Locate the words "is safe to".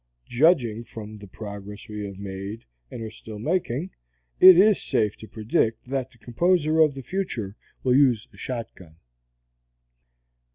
4.57-5.27